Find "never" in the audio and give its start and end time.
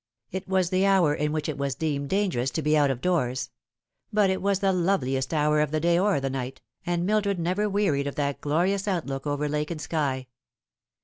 7.37-7.69